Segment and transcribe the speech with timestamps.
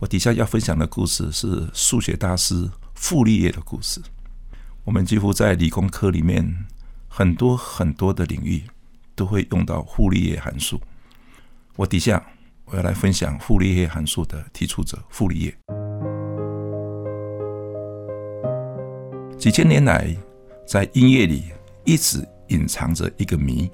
[0.00, 4.00] 我底下要分享的故事是数学大师傅立叶的故事。
[4.84, 6.66] 我们几乎在理工科里面
[7.08, 8.62] 很多很多的领域
[9.16, 10.80] 都会用到傅立叶函数。
[11.74, 12.24] 我底下
[12.66, 15.58] 我要来分享傅立叶函数的提出者傅立叶。
[19.36, 20.16] 几千年来，
[20.64, 21.50] 在音乐里
[21.84, 23.68] 一直隐藏着一个谜：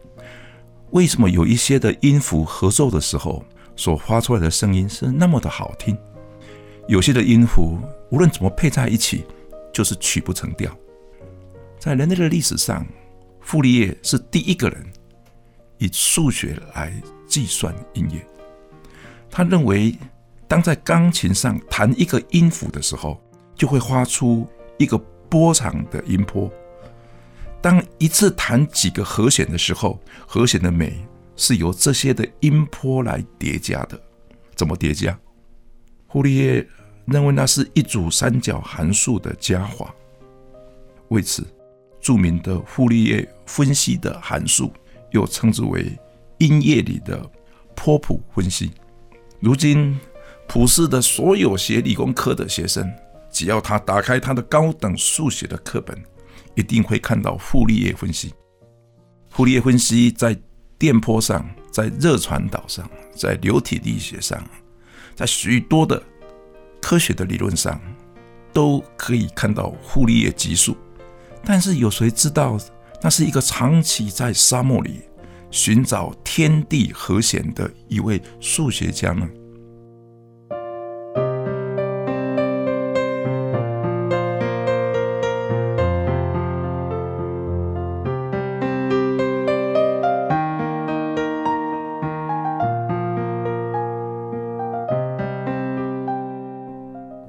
[0.93, 3.45] 为什么有一些的音符合奏的时候
[3.77, 5.95] 所发出来的声音是那么的好听？
[6.87, 7.79] 有些的音符
[8.11, 9.25] 无论怎么配在一起，
[9.73, 10.71] 就是曲不成调。
[11.79, 12.87] 在人类的历史上，
[13.41, 14.87] 傅立叶是第一个人
[15.79, 16.93] 以数学来
[17.27, 18.25] 计算音乐。
[19.31, 19.97] 他认为，
[20.47, 23.21] 当在钢琴上弹一个音符的时候，
[23.55, 24.47] 就会发出
[24.79, 24.97] 一个
[25.29, 26.51] 波长的音波。
[27.61, 33.99] 当一次弹几个和弦的时候，和弦的美是由这些的音波来叠加的。
[34.55, 35.19] 怎么叠加？
[36.15, 36.67] 傅立叶
[37.07, 39.93] 认为那是一组三角函数的加法。
[41.09, 41.45] 为此。
[42.01, 44.71] 著名的傅立叶分析的函数，
[45.13, 45.99] 又称之为
[46.37, 47.19] 音乐里的
[47.75, 48.71] 波谱分析。
[49.41, 49.99] 如今，
[50.47, 52.93] 普世的所有学理工科的学生，
[53.31, 55.99] 只要他打开他的高等数学的课本，
[56.55, 58.35] 一定会看到傅立叶分析。
[59.31, 60.39] 傅立叶分析在
[60.77, 64.39] 电波上，在热传导上，在流体力学上，
[65.15, 66.03] 在许多的
[66.81, 67.81] 科学的理论上，
[68.53, 70.77] 都可以看到傅立叶级数。
[71.45, 72.59] 但是有谁知道，
[73.03, 75.03] 那是一个长期在沙漠里
[75.51, 79.29] 寻找天地和弦的一位数学家呢？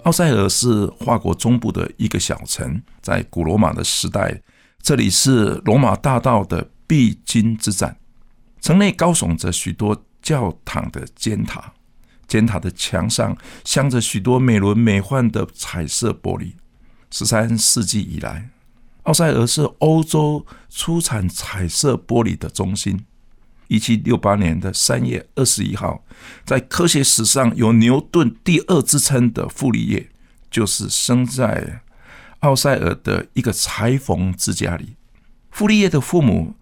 [0.05, 4.39] 奥塞尔是法国中部的一个小城，在古罗马的时代，
[4.79, 7.97] 这里是罗马大道的必经之战。
[8.61, 11.73] 城内高耸着许多教堂的尖塔，
[12.27, 16.53] 尖塔的墙上镶着许多美轮美奂的彩色玻璃。
[17.09, 18.51] 十三世纪以来，
[19.03, 23.03] 奥塞尔是欧洲出产彩色玻璃的中心。
[23.67, 26.03] 一七六八年的三月二十一号，
[26.45, 30.09] 在科学史上有牛顿第二之称的傅立叶，
[30.51, 31.81] 就是生在
[32.39, 34.95] 奥塞尔的一个裁缝之家里。
[35.49, 36.53] 傅立叶的父母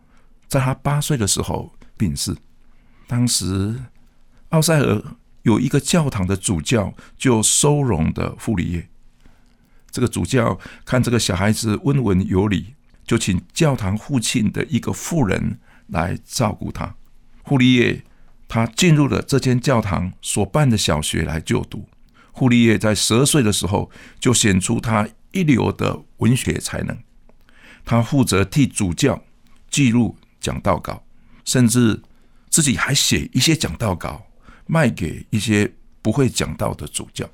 [0.48, 2.36] 在他八岁的时候病逝。
[3.08, 3.76] 当时
[4.50, 5.04] 奥塞尔
[5.42, 8.88] 有一个教堂的主教，就收容的傅立叶。
[9.92, 12.76] 这个主教看这个小孩子温文有礼，
[13.06, 15.60] 就请教堂附近的一个妇人。
[15.88, 16.96] 来照顾他，
[17.46, 18.04] 傅立叶
[18.48, 21.88] 他进入了这间教堂所办的小学来就读。
[22.34, 26.98] 傅立叶在十二岁的时候就显出他一流的文学才能，
[27.86, 29.24] 他负责替主教
[29.70, 31.04] 记录讲道稿，
[31.46, 32.02] 甚至
[32.50, 34.26] 自己还写一些讲道稿
[34.66, 35.72] 卖给一些
[36.02, 37.30] 不会讲道的主教。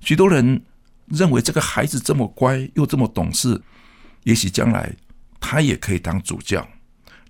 [0.00, 0.62] 许多人
[1.06, 3.60] 认为这个孩子这么乖又这么懂事，
[4.24, 4.94] 也许将来
[5.38, 6.66] 他也可以当主教。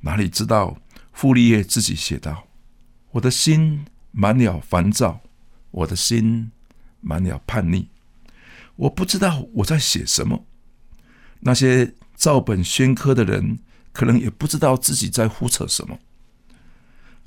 [0.03, 0.79] 哪里知道，
[1.13, 2.49] 傅立叶自己写道
[3.13, 5.21] ：“我的心满了烦躁，
[5.71, 6.51] 我的心
[7.01, 7.89] 满了叛逆，
[8.77, 10.47] 我不知道我在写什么。
[11.41, 13.59] 那些照本宣科的人，
[13.93, 15.99] 可能也不知道自己在胡扯什么。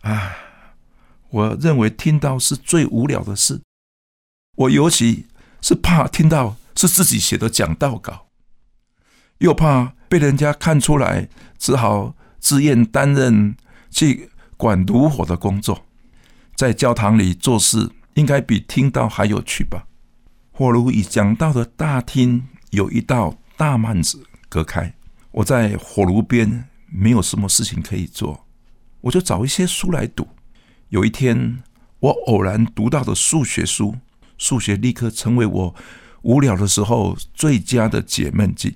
[0.01, 0.35] 啊，
[1.29, 3.61] 我认为听到是最无聊的事。
[4.55, 5.27] 我尤其
[5.61, 8.27] 是怕听到是自己写的讲道稿，
[9.37, 13.55] 又怕被人家看出来，只好。”自愿担任
[13.89, 15.85] 去管炉火的工作，
[16.57, 19.87] 在教堂里做事，应该比听到还有趣吧？
[20.51, 24.93] 火炉与讲道的大厅有一道大幔子隔开，
[25.31, 28.45] 我在火炉边没有什么事情可以做，
[28.99, 30.27] 我就找一些书来读。
[30.89, 31.63] 有一天，
[32.01, 33.95] 我偶然读到的数学书，
[34.37, 35.73] 数学立刻成为我
[36.23, 38.75] 无聊的时候最佳的解闷剂。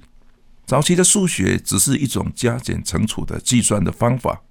[0.68, 4.42] 早期的数学只是一种加减乘除的计算的方法，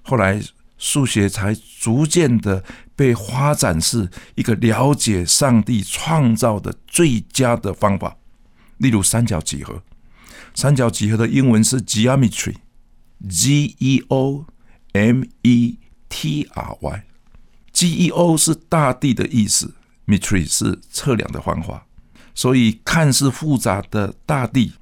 [0.00, 0.42] 后来
[0.78, 2.64] 数学才逐渐的
[2.96, 8.16] 被发展是一个了解上帝创造的最佳的方法。
[8.78, 9.82] 例如三角几何，
[10.54, 14.46] 三角几何的英文是 geometry，G E O
[14.92, 15.78] M E
[16.08, 19.74] T R Y，G E O 是大地的意思
[20.06, 21.86] ，metry 是测量的方法。
[22.34, 24.72] 所以看似复杂的大地，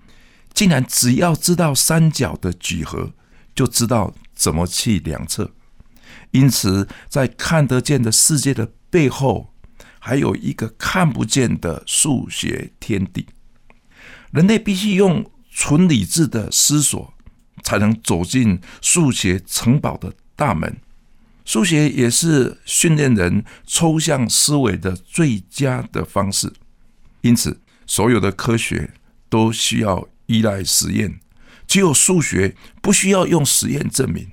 [0.61, 3.15] 竟然只要知道三角的几何，
[3.55, 5.53] 就知道怎么去量测。
[6.33, 9.55] 因此，在看得见的世界的背后，
[9.99, 13.25] 还有一个看不见的数学天地。
[14.33, 17.15] 人类必须用纯理智的思索，
[17.63, 20.77] 才能走进数学城堡的大门。
[21.47, 26.53] 数学也是训练人抽象思维的最佳的方式。
[27.23, 28.93] 因此，所有的科学
[29.31, 31.19] 都需要依赖实验，
[31.67, 34.31] 只有数学不需要用实验证明。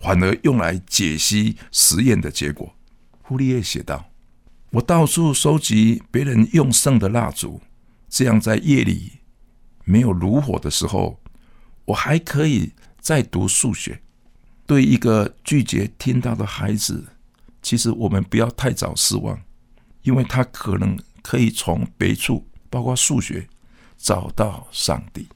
[0.00, 2.72] 反而用来解析实验的结果。
[3.20, 4.12] 胡利叶写道
[4.70, 7.60] ：“我到处收集别人用剩的蜡烛，
[8.08, 9.14] 这样在夜里
[9.84, 11.20] 没有炉火的时候，
[11.86, 14.00] 我还可以再读数学。
[14.66, 17.04] 对一个拒绝听到的孩子，
[17.60, 19.36] 其实我们不要太早失望，
[20.02, 23.48] 因为他可能可以从别处，包括数学，
[23.96, 25.26] 找到上帝。”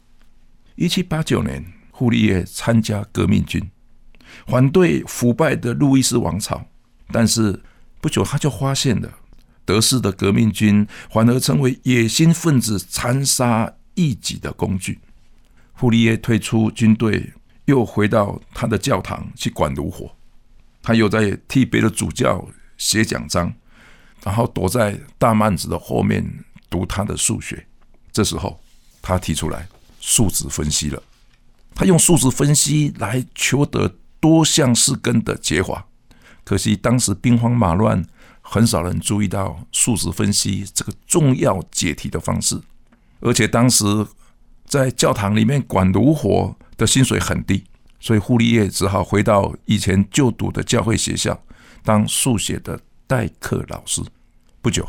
[0.82, 3.70] 一七八九年，胡利叶参加革命军。
[4.49, 6.61] 反对腐败的路易斯王朝，
[7.12, 7.62] 但是
[8.00, 9.08] 不久他就发现了，
[9.64, 14.99] 德式的革命军反而成为野心分子残杀异己的工具。
[15.76, 17.32] 傅利叶退出军队，
[17.67, 20.11] 又回到他的教堂去管炉火，
[20.82, 22.44] 他又在替别的主教
[22.76, 23.55] 写讲章，
[24.25, 26.29] 然后躲在大幔子的后面
[26.69, 27.64] 读他的数学。
[28.11, 28.61] 这时候，
[29.00, 29.69] 他提出来
[30.03, 31.03] 数值分析了，
[31.75, 33.91] 他用数值分析来求得。
[34.23, 35.85] 多项式根的解法，
[36.45, 38.07] 可惜当时兵荒马乱，
[38.41, 42.57] 很少人注意到数值分析这个重要解题的方式。
[43.19, 43.85] 而且当时
[44.65, 47.65] 在教堂里面管炉火的薪水很低，
[47.99, 51.43] 所以傅立叶只好回到以前就读的教会学校
[51.83, 54.01] 当数学的代课老师。
[54.61, 54.89] 不久，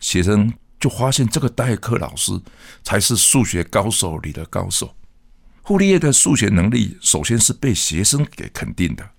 [0.00, 0.50] 学生
[0.84, 2.38] 就发现这个代课老师
[2.82, 4.94] 才是数学高手里的高手。
[5.64, 9.10] 傅立叶的数学能力，首先是被学生给肯定的，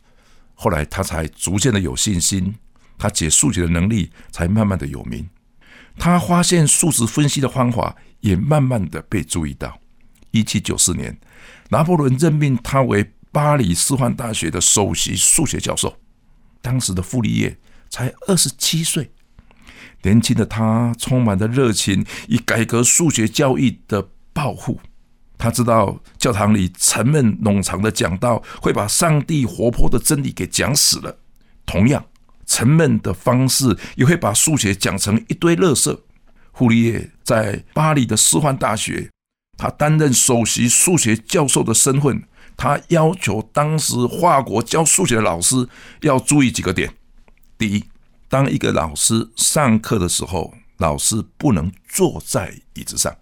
[0.54, 2.54] 后来他才逐渐的有信心，
[3.00, 5.28] 他解数学的能力才慢慢的有名。
[5.98, 9.80] 他发现数值分析的方法也慢慢的被注意到。
[10.30, 11.20] 一七九四年，
[11.70, 15.98] 拿破仑任命他为巴黎师范大学的首席数学教授。
[16.62, 17.58] 当时的傅立叶
[17.90, 19.12] 才二十七岁，
[20.06, 24.80] 年轻的他充满着热情，以改革数学教育的抱负。
[25.36, 31.18] 他知道教堂里沉闷冗长的讲道会把上帝活泼的真理给讲死了，
[31.66, 32.06] 同样
[32.46, 36.00] 沉闷的方式也会把数学讲成一堆垃圾。
[36.54, 39.10] 傅立叶在巴黎的师范大学，
[39.58, 42.24] 他担任首席数学教授的身份，
[42.56, 45.68] 他要求当时法国教数学的老师
[46.02, 46.94] 要注意几个点：
[47.58, 47.84] 第一，
[48.28, 53.16] 当一个老师上课的时候，老师不能坐在椅子上，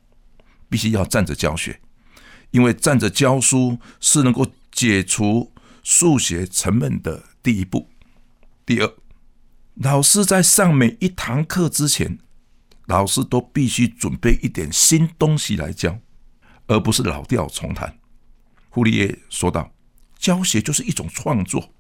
[0.69, 1.79] 必须要站着教学。
[2.51, 5.51] 因为站着教书是能够解除
[5.83, 7.89] 数学沉闷的第一步。
[8.65, 8.93] 第二，
[9.75, 12.19] 老师在上每一堂课之前，
[12.85, 15.99] 老师都必须准备一点新东西来教，
[16.67, 17.97] 而不是老调重弹。
[18.69, 19.71] 胡立叶说道
[20.17, 21.73] ：“教学就是一种创作，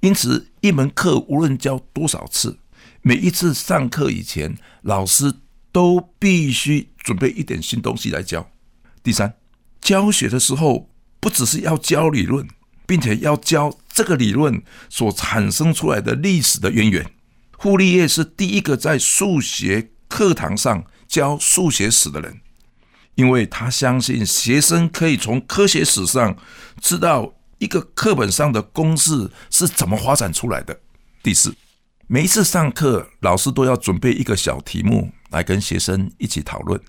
[0.00, 2.58] 因此一门课无论教多少次，
[3.02, 5.32] 每一次上课以前，老师
[5.72, 8.50] 都必须准备一点新东西来教。”
[9.02, 9.34] 第三。
[9.80, 12.48] 教学的时候，不只是要教理论，
[12.86, 17.08] 并且要教这个理论所产生出来的历史的渊源。
[17.56, 22.40] 傅立叶是第一个在数学课堂上教数学史的人，
[23.14, 26.36] 因为他相信学生可以从科学史上
[26.80, 30.80] 知道一个课本上的公式是怎么发展出来的。
[31.22, 31.54] 第四，
[32.06, 36.80] 每一次上课，老师都要准备一个小题目来跟学生一起讨论。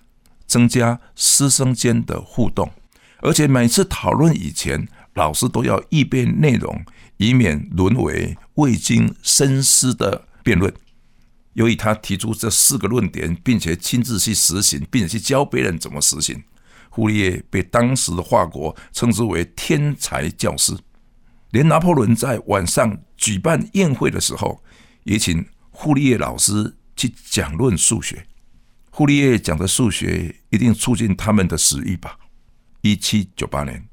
[0.46, 2.72] 增加师生间的互动，
[3.20, 6.86] 而且每次讨论以前，老师都要预备内容，
[7.18, 10.72] 以免沦为未经深思的辩论。
[11.52, 16.42] 由于他提出这四个论点，并且亲自去实行，并且去教别人怎么实行，
[16.98, 20.76] 傅立叶被当时的华国称之为天才教师。
[21.50, 24.60] 连拿破仑在晚上举办宴会的时候，
[25.04, 28.26] 也请傅立叶老师去讲论数学。
[28.90, 32.18] 傅立叶讲的数学一定促进他们的食欲吧。
[32.80, 33.88] 一七九八年，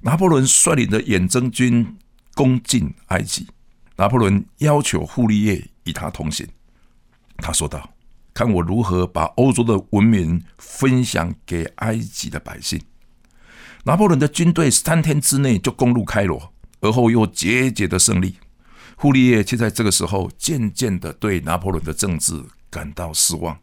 [0.00, 1.96] 拿破仑率领的远征军
[2.34, 3.46] 攻进埃及，
[3.94, 6.44] 拿破仑要求傅立叶与他同行。
[7.36, 7.88] 他说道
[8.34, 12.80] ：“看我如何把欧洲的文明分享给埃及的百姓。”
[13.84, 18.36] 拿破仑的军队三天之内就攻入开罗，而后又节节的胜利。
[18.96, 23.58] 傅立叶却在这个时候渐渐的对拿破仑的政治感到失望。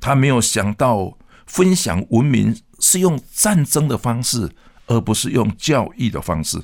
[0.00, 4.50] 他没有想到分享文明是用战争的方式，
[4.86, 6.58] 而不是用教育的方式，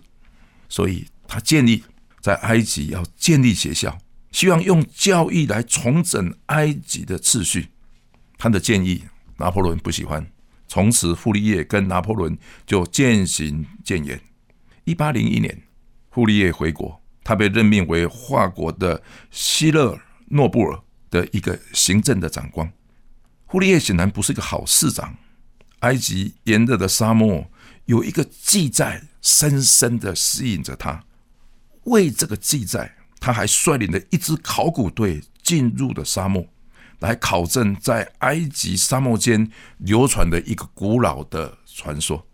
[0.71, 1.83] 所以他建议
[2.23, 3.99] 在埃及要建立学校，
[4.31, 7.69] 希望用教育来重整埃及的秩序。
[8.37, 9.05] 他的建议
[9.39, 10.31] 拿破仑不喜欢，
[10.67, 14.21] 从此傅立叶跟拿破仑就渐行渐远。
[14.85, 15.63] 一八零一年，
[16.11, 20.81] 傅立叶回国，他被任命为法国的希勒诺布尔
[21.11, 22.73] 的一个行政的长官。
[23.49, 25.17] 傅立叶显然不是一个好市长。
[25.81, 27.49] 埃及炎热的沙漠
[27.85, 31.05] 有一个记载，深深的吸引着他。
[31.85, 36.47] 为这个记载，他还率领了一支考古队进入了沙漠，
[37.01, 42.27] 来考证在埃及沙漠间流传的一个古老的传说。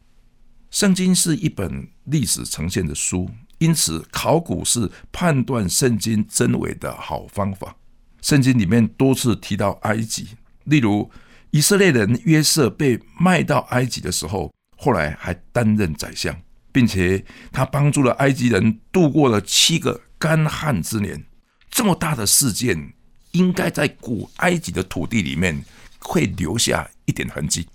[0.70, 7.76] 圣经是一本历史呈现的书，因此考古是判断圣经真伪的好方法。
[8.20, 10.28] 圣经里面多次提到埃及。
[10.64, 11.10] 例如，
[11.50, 16.34] 以色列人约瑟被卖到埃及的时候，后来还担任宰相，
[16.72, 21.22] 并且他帮助了埃及人度过了七个干旱之年。
[21.70, 22.94] 这么大的事件，
[23.32, 25.62] 应该在古埃及的土地里面
[25.98, 27.68] 会留下一点痕迹，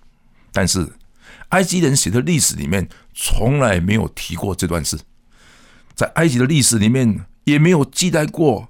[0.52, 0.92] 但是
[1.50, 4.98] 埃及人写的历史里面从来没有提过这段事，
[5.94, 8.68] 在埃及的历史里面也没有记载过。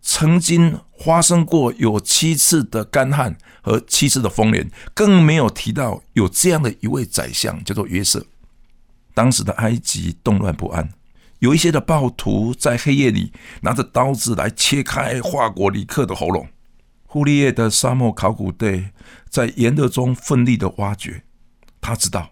[0.00, 8.24] 曾经发生过有七次的干旱和七次的丰年，更没有提到有这样的一位宰相叫做约瑟。
[9.12, 10.88] 当时的埃及动乱不安，
[11.40, 16.48] 有一些的暴徒在黑夜里拿着刀子来切开华国旅客的喉咙。
[17.04, 18.90] 忽利叶的沙漠考古队
[19.30, 21.22] 在炎热中奋力的挖掘，
[21.80, 22.30] 他知道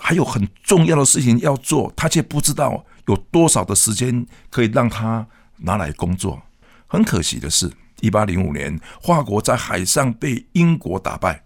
[0.00, 6.42] 还有很重要的事情要做，他却不知道有多少的时间可以让他拿来工作。
[6.86, 11.44] 很可惜的是，一八零五年，法国在海上被英国打败。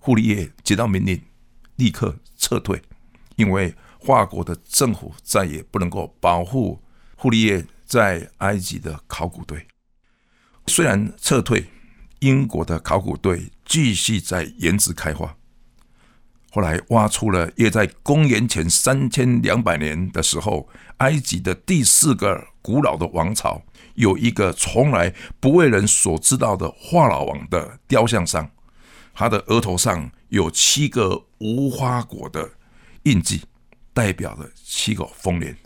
[0.00, 1.20] 傅立叶接到命令，
[1.74, 2.80] 立刻撤退，
[3.34, 3.74] 因为
[4.06, 6.80] 法国的政府再也不能够保护
[7.18, 9.66] 傅立叶在埃及的考古队。
[10.68, 11.66] 虽然撤退，
[12.20, 15.36] 英国的考古队继续在岩石开发。
[16.52, 23.60] 后来挖出了约在公元前三千两百年的时候，埃及的第四个古老的王朝。
[23.94, 28.48] 有一个从来不为人所知道的法老王的雕像上，
[29.12, 32.50] 他的额头上有七个无花果的
[33.02, 33.42] 印记，
[33.96, 35.56] 代表了七个丰年。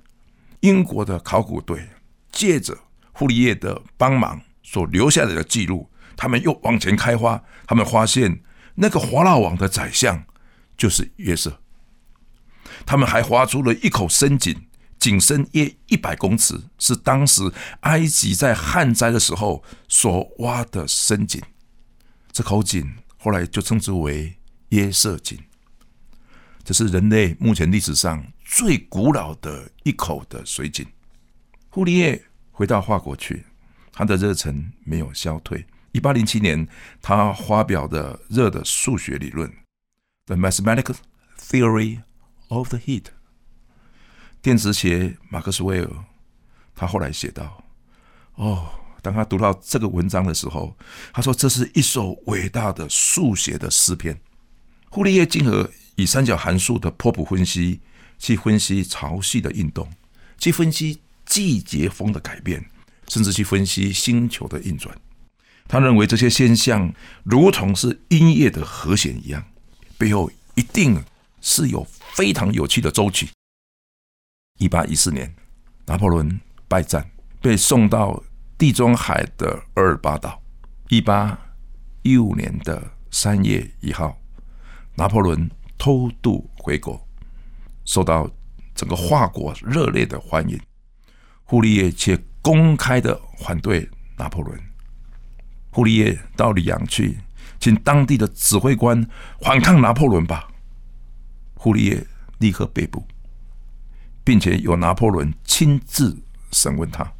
[0.61, 1.85] 英国的考古队
[2.31, 2.79] 借着
[3.13, 8.41] 傅里叶的帮忙所留下来的记录，他们又往前开发，他们发现
[8.77, 10.25] 那个华老王的宰相
[10.77, 11.61] 就是约瑟，
[12.87, 14.57] 他们还挖出了一口深井。
[15.01, 21.43] 井深约一百公尺，是当时埃及在旱灾的时候所挖的深井。
[22.31, 24.37] 这口井后来就称之为
[24.69, 25.39] 约瑟井。
[26.65, 30.87] 这是人类目前历史上最古老的一口的水井。
[31.71, 33.45] 傅立叶回到法国去，
[33.93, 35.65] 他的热忱没有消退。
[35.93, 36.69] 一八零七年，
[37.03, 39.49] 他发表的热的数学理论
[40.27, 40.97] 《The Mathematical
[41.39, 42.03] Theory
[42.49, 43.03] of the Heat》。
[44.41, 45.91] 电子学马克思韦尔，
[46.75, 47.65] 他后来写道
[48.37, 48.69] ：“哦，
[49.03, 50.77] 当他读到这个文章的时候，
[51.13, 54.21] 他说这是一首伟大的数学的诗篇。
[54.91, 57.81] 傅立叶进而以三角函数的波谱分析，
[58.19, 59.87] 去分析潮汐的运动，
[60.39, 62.65] 去分析季节风的改变，
[63.09, 64.97] 甚至去分析星球的运转。
[65.69, 66.93] 他认为这些现象
[67.23, 69.45] 如同是音乐的和弦一样，
[69.99, 71.05] 背后一定
[71.43, 73.29] 是有非常有趣的周期。”
[74.59, 75.35] 一八一四年，
[75.87, 77.11] 拿破仑败战，
[77.43, 78.23] 被送到
[78.57, 80.43] 地中海的厄尔巴岛。
[80.89, 81.39] 一八
[82.03, 84.19] 一五年的三月一号，
[84.97, 85.49] 拿破仑
[85.81, 87.05] 偷渡回国，
[87.87, 88.31] 受到
[88.75, 90.61] 整个法国热烈的欢迎。
[91.47, 94.61] 傅立叶却公开的反对拿破仑。
[95.73, 97.19] 傅立叶到里昂去，
[97.59, 99.05] 请当地的指挥官
[99.41, 100.49] 反抗拿破仑吧。
[101.57, 102.07] 傅立叶
[102.39, 103.03] 立刻被捕。
[104.23, 106.17] 并且由拿破仑亲自
[106.53, 107.11] 审问他。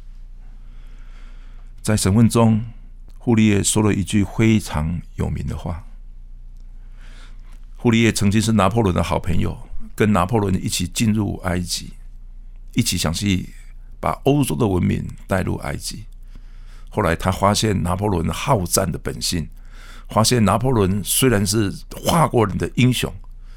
[1.81, 2.63] 在审问中，
[3.19, 5.83] 傅立叶说了一句非常有名的话。
[7.81, 9.57] 傅立叶曾经是拿破仑的好朋友，
[9.95, 11.91] 跟拿破仑一起进入埃及，
[12.75, 13.49] 一起想去
[13.99, 16.05] 把欧洲的文明带入埃及。
[16.89, 19.49] 后来他发现拿破仑好战的本性，
[20.09, 21.73] 发现拿破仑虽然是
[22.05, 23.11] 法国人的英雄，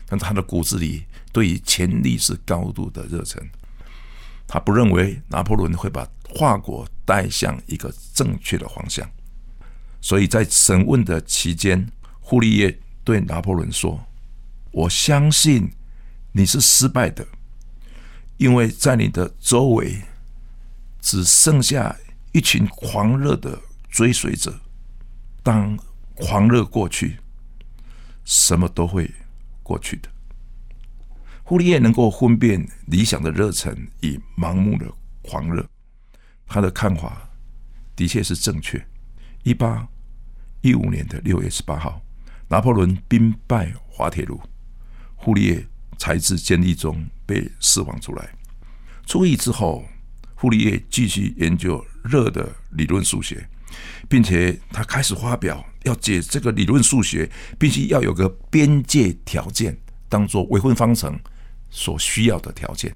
[0.06, 3.46] 但他的骨子里对于权力是高度的热忱。
[4.46, 9.06] 他不认为拿破仑会把法国带向一个正确的方向，
[10.00, 11.86] 所以在审问的期间，
[12.22, 14.00] 傅立叶对拿破仑说
[14.74, 15.70] ：“我相信
[16.32, 17.24] 你是失败的，
[18.38, 20.02] 因为在你的周围
[21.00, 21.96] 只剩下
[22.32, 23.56] 一群狂热的
[23.88, 24.52] 追随者。
[25.44, 25.78] 当
[26.14, 27.18] 狂热过去，
[28.24, 29.08] 什么都会
[29.62, 30.08] 过去的。”
[31.46, 35.64] 傅立叶能够分辨理想的热忱与盲目的狂热，
[36.46, 37.28] 他的看法
[37.94, 38.84] 的确是正确。
[39.44, 39.86] 一八
[40.62, 42.02] 一五年的六月十八号，
[42.48, 44.40] 拿破仑兵败滑铁卢，
[45.24, 45.66] 傅立叶
[45.98, 48.28] 才智建立中被释放出来。
[49.06, 49.84] 出狱之后，
[50.36, 53.48] 傅立叶继续研究热的理论数学，
[54.08, 59.76] 并且他开始发表要解这个理论数学必须要有个边界条件，
[60.08, 61.18] 当做微分方程。
[61.76, 62.94] 所需要的条件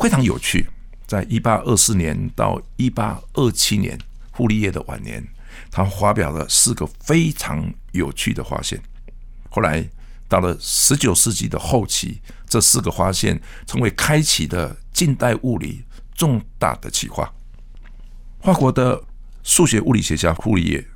[0.00, 0.66] 非常有趣。
[1.06, 3.98] 在一八二四年到一八二七年，
[4.32, 5.22] 傅立叶的晚年，
[5.70, 8.80] 他发表了四个非常有趣的发现。
[9.50, 9.86] 后来
[10.28, 17.32] 到了十九世纪的后期，这四个发现成为开启的近代物理重大的启发。
[18.40, 19.02] 法国的
[19.42, 20.86] 数学物理学家傅立叶，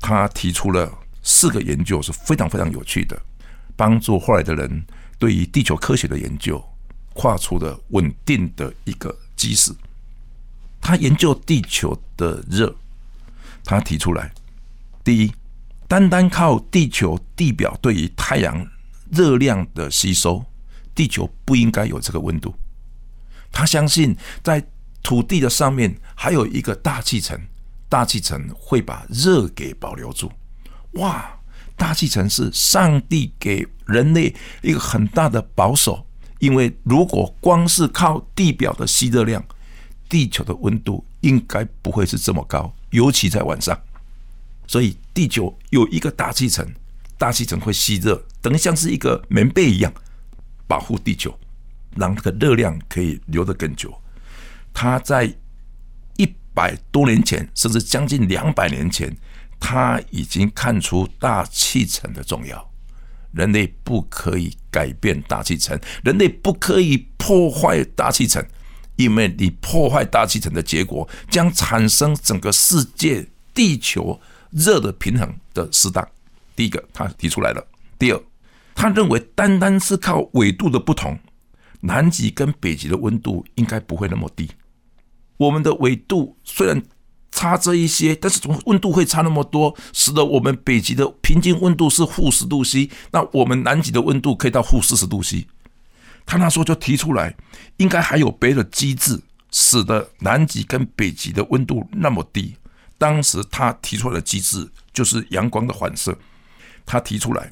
[0.00, 3.20] 他提出了四个研究是非常非常有趣的，
[3.76, 4.84] 帮助后来的人。
[5.18, 6.64] 对于地球科学的研究，
[7.12, 9.72] 跨出了稳定的一个基石。
[10.80, 12.72] 他研究地球的热，
[13.64, 14.32] 他提出来：
[15.02, 15.32] 第一，
[15.88, 18.64] 单单靠地球地表对于太阳
[19.10, 20.44] 热量的吸收，
[20.94, 22.54] 地球不应该有这个温度。
[23.50, 24.14] 他相信，
[24.44, 24.62] 在
[25.02, 27.40] 土地的上面还有一个大气层，
[27.88, 30.30] 大气层会把热给保留住。
[30.92, 31.34] 哇！
[31.74, 36.04] 大气层是上帝给人类一个很大的保守，
[36.40, 39.42] 因为如果光是靠地表的吸热量，
[40.08, 43.80] 地球的温度应该不会是这么高，尤其在晚上。
[44.68, 46.64] 所以地球有一个大气层，
[47.18, 49.92] 大气层会吸热，等于像是一个棉被一样，
[50.68, 51.36] 保护地球，
[51.96, 53.92] 让这个热量可以留得更久。
[54.72, 55.34] 它在
[56.16, 59.12] 一百多年前，甚至将近两百年前。
[59.60, 62.70] 他已经看出大气层的重要，
[63.32, 68.40] 人类不可以改变大气层，人类不可以破坏大气层，
[68.94, 76.06] 因为你破坏大气层的结果，将产生整个世界地球热的平衡的适当。
[76.54, 77.60] 第一个，他提出来了；
[77.98, 78.20] 第二，
[78.74, 81.18] 他认为单单是靠纬度的不同，
[81.80, 84.50] 南极跟北极的温度应该不会那么低。
[85.36, 86.82] 我们的纬度虽然。
[87.30, 95.46] 差这一些，但是从温度会差那么多，使得我们北极的平均温度是负十度 C，那我们南极的温度可以到负四十度 C。
[96.24, 97.36] 他那时候就提出来，
[97.76, 99.20] 应该还有别的机制，
[99.52, 102.56] 使得南极跟北极的温度那么低。
[102.98, 106.18] 当时他提出来的机制就是阳光的反射。
[106.84, 107.50] 他提出来。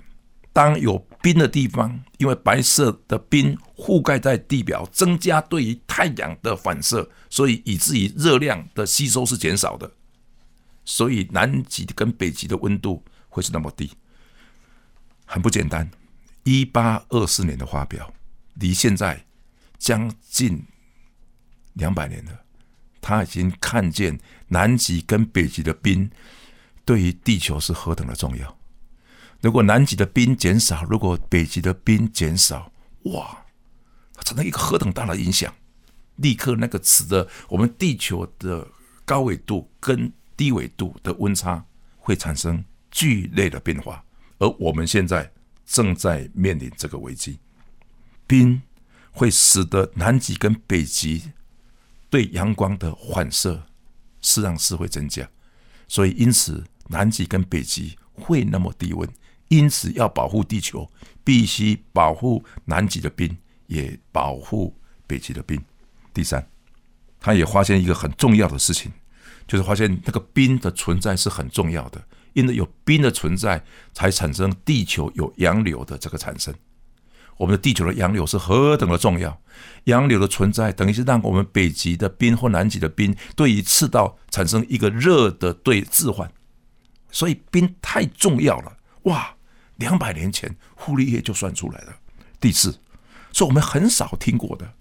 [0.52, 9.92] 当有冰的地方，因为白色的冰覆盖在地表，增加对于太阳的反射，所以以至于热量的吸收是减少的。
[10.86, 13.92] 所以南极跟北极的温度会是那么低，
[15.26, 15.90] 很不简单。
[16.44, 18.10] 一八二四年的发表，
[18.54, 19.26] 离现在
[19.76, 20.64] 将近
[21.74, 22.45] 两百年了，
[23.06, 26.10] 他已经看见南极跟北极的冰
[26.84, 28.58] 对于地球是何等的重要。
[29.40, 32.72] 如果南极的冰减少，如果北极的冰减少，
[33.04, 33.44] 哇，
[34.12, 35.54] 它产生一个何等大的影响！
[36.16, 38.66] 立刻那个词的，我们地球的
[39.04, 41.64] 高纬度跟低纬度的温差
[41.98, 44.04] 会产生剧烈的变化，
[44.38, 45.30] 而我们现在
[45.64, 47.38] 正在面临这个危机。
[48.26, 48.60] 冰
[49.12, 51.30] 会使得南极跟北极
[52.10, 53.66] 对阳光的反射
[54.20, 55.28] 实际上是会增加，
[55.88, 59.08] 所以因此南极跟北极会那么低温。
[59.48, 60.90] 因此，要保护地球，
[61.22, 63.38] 必须保护南极的冰，
[63.68, 65.62] 也保护北极的冰。
[66.12, 66.44] 第三，
[67.20, 68.90] 他也发现一个很重要的事情，
[69.46, 73.64] 就是发现那个冰的存在是很重要的，因为有冰的存在，
[73.94, 76.52] 才产生地球有洋流的这个产生。
[77.36, 79.40] 我们的地球的洋流是何等的重要，
[79.84, 86.30] 洋流的存在等于是让我们北极的冰或南极的冰对于赤道产生一个热的对置换，
[87.10, 89.34] 所以冰太重要了，哇！
[89.76, 91.94] 两百年前，傅立叶就算出来了。
[92.40, 92.80] 第四，
[93.34, 94.72] 是我们很少听过的，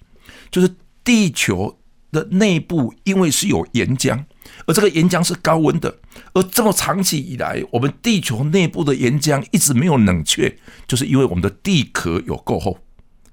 [0.50, 1.78] 就是地球
[2.14, 4.24] 的内部因为是有岩浆，
[4.68, 6.00] 而这个岩浆是高温的，
[6.34, 12.80] 而这么长期以来，我们地球内部的岩浆一直没有冷却，就是因为我们的地壳有够厚。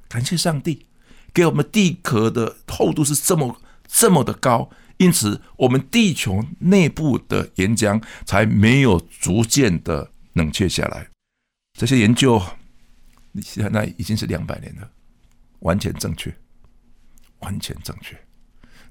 [0.08, 0.86] 感谢上帝，
[1.32, 11.08] 给我们地壳的厚度是这么这么的高，因此我们地球内部的岩浆才没有逐渐的冷却下来。
[11.78, 12.42] 这些研究，
[13.40, 14.90] 现在已经是两百年了，
[15.60, 16.34] 完全正确，
[17.38, 18.14] 完全正确。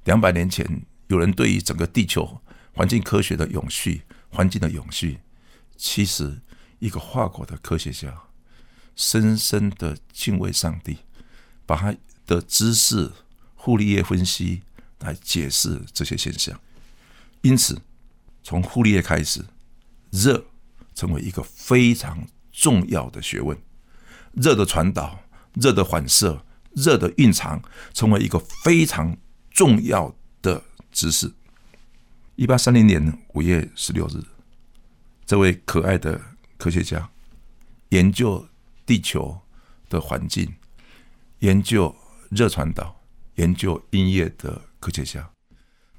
[0.06, 0.66] 两百年前，
[1.12, 2.42] 有人对于整个地球
[2.74, 5.20] 环境科学的永续、环境的永续，
[5.76, 6.40] 其实
[6.80, 8.24] 一个法国的科学家
[8.96, 10.98] 深深的敬畏上帝。
[11.64, 11.96] 把他
[12.26, 13.10] 的知识、
[13.56, 14.62] 傅立叶分析
[15.00, 16.60] 来解释这些现象，
[17.44, 17.82] 因此
[18.44, 19.46] 从傅立叶开始，
[20.10, 20.44] 热
[20.94, 23.58] 成为一个非常重要的学问，
[24.34, 26.46] 热的传导、热的反射、
[26.76, 27.62] 热的蕴藏，
[27.94, 29.16] 成为一个非常
[29.50, 30.16] 重要的
[30.92, 31.32] 知识。
[32.36, 34.24] 一八三零年五月十六日，
[35.26, 36.20] 这位可爱的
[36.58, 37.10] 科学家
[37.90, 38.48] 研究
[38.86, 39.40] 地球
[39.90, 40.52] 的环境。
[41.40, 41.96] 研究
[42.30, 43.02] 热传导、
[43.36, 45.28] 研究音乐的科学家，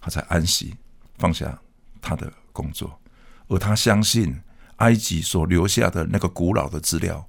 [0.00, 0.72] 他才安息
[1.18, 1.61] 放下
[2.00, 3.00] 他的工作，
[3.48, 4.40] 而他相信
[4.76, 7.28] 埃及所留下的那个古老的资料，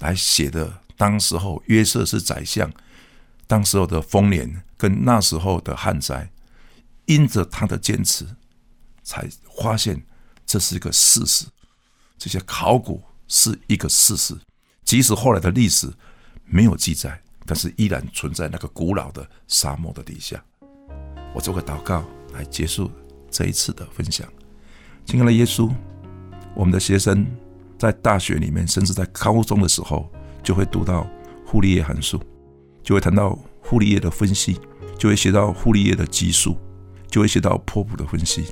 [0.00, 2.68] 来写的当时候约瑟是宰相，
[3.46, 6.32] 当时候的丰年跟那时候的旱灾，
[7.04, 8.24] 因着他的坚持，
[9.02, 9.28] 才
[9.60, 10.02] 发现
[10.46, 11.44] 这是一个事实，
[12.16, 14.34] 这些考古是一个事实，
[14.82, 15.92] 即使后来的历史。
[16.52, 20.44] 没有记载，但是依然存在那个古老的沙漠的底下。
[21.32, 22.90] 我做个祷告来结束
[23.30, 24.26] 这一次的分享。
[25.06, 25.72] 亲爱的耶稣，
[26.56, 27.24] 我们的学生
[27.78, 30.10] 在大学里面，甚至在高中的时候，
[30.42, 31.08] 就会读到
[31.46, 32.20] 傅立叶函数，
[32.82, 34.60] 就会谈到傅立叶的分析，
[35.00, 36.58] 就会学到傅立叶的级数，
[37.08, 38.44] 就会学到波普的分析，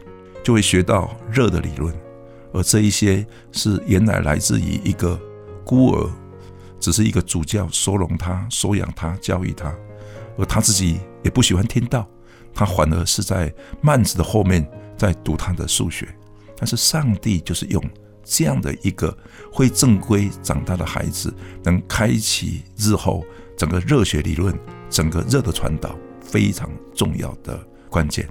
[0.42, 1.94] 就会学到热的理论。
[2.54, 5.20] 而这一些是原来来自于一个
[5.62, 6.10] 孤儿。
[6.80, 9.74] 只是一个主教收容他、收养他、教育他，
[10.38, 12.08] 而他自己也不喜欢听到，
[12.54, 14.64] 他反而是在曼子的后面
[14.96, 16.08] 在读他的数学。
[16.56, 17.82] 但是上帝就是用
[18.22, 19.14] 这样的一个
[19.52, 21.34] 会正规长大的孩子，
[21.64, 23.24] 能开启日后
[23.56, 24.56] 整个热学理论、
[24.88, 27.58] 整个热的传导非常重要的
[27.90, 28.28] 关键。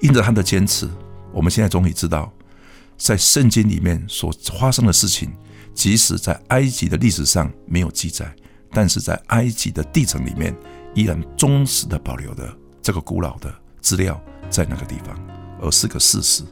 [0.00, 0.88] 因着他的坚持，
[1.32, 2.32] 我们现在终于知道，
[2.96, 5.30] 在圣经里面所发生的事情。
[5.74, 8.34] 即使在埃及的历史上没有记载，
[8.72, 10.52] 但是在埃及的地层里面，
[10.92, 15.16] 依然忠实的保留的这个古老的资料在那个地方，
[15.62, 16.42] 而是个事实。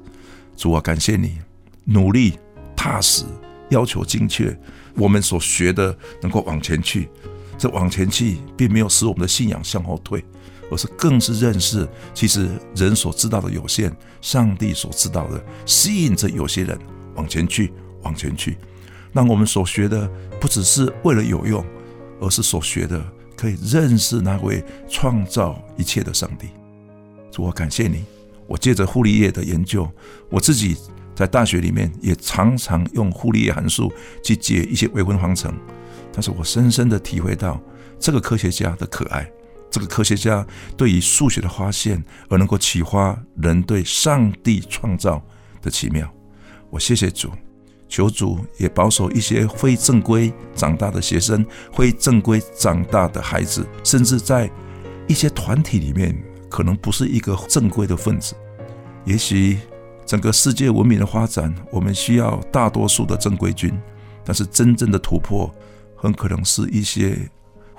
[0.57, 1.39] 主啊，感谢你
[1.83, 2.39] 努力
[2.77, 3.25] 踏实，
[3.71, 4.57] 要求精确，
[4.95, 7.09] 我们所学的能够往前去。
[7.59, 10.25] 这往前去，并没有使我们的信仰向后退，
[10.71, 16.79] 而是更是认识，其实人所知道的有限，上帝所知道的吸引着有些人
[17.15, 18.57] 往前去，往前去。
[19.13, 21.65] 让我们所学的不只是为了有用，
[22.21, 23.03] 而是所学的
[23.37, 26.49] 可以认识那位创造一切的上帝。
[27.31, 28.05] 主，我感谢你。
[28.47, 29.91] 我借着傅立叶的研究，
[30.29, 30.77] 我自己
[31.15, 35.53] 在大学里面也常常用傅立叶函数去解一些微分方程。
[36.13, 37.61] 但是我深深的体会到
[37.99, 39.29] 这个科学家的可爱，
[39.71, 45.23] 这个科学家对于数学的发现而能够启发人对上帝创造
[45.61, 46.11] 的奇妙。
[46.71, 47.31] 我谢谢主。
[47.89, 54.51] 求主也保守一些非正规长大的学生，非正规长大的孩子，甚至在
[55.07, 58.35] 一些团体里面，可能不是一个正规的分子。
[59.05, 59.59] 也许
[60.05, 63.73] 整个世界文明的发展，我们需要大多数的正规军，
[64.25, 65.49] 但是真正的突破，
[65.95, 67.17] 很可能是一些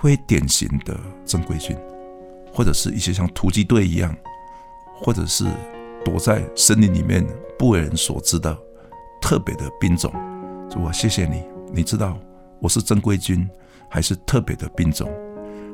[0.01, 1.75] 非典型的正规军，
[2.53, 4.15] 或者是一些像突击队一样，
[4.95, 5.45] 或者是
[6.05, 7.25] 躲在森林里面
[7.57, 8.57] 不为人所知的。
[9.19, 10.13] 特别的兵种，
[10.69, 12.17] 主啊，谢谢你，你知道
[12.61, 13.49] 我是正规军
[13.89, 15.11] 还是特别的兵种？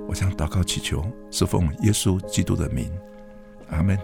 [0.07, 2.89] 我想祷告祈求，是奉耶稣基督的名，
[3.69, 3.99] 阿门。